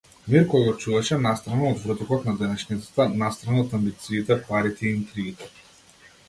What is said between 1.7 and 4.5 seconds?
од врутокот на денешницата, настрана од амбициите,